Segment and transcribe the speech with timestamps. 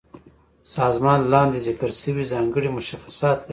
[0.75, 3.49] سازمان لاندې ذکر شوي ځانګړي مشخصات لري.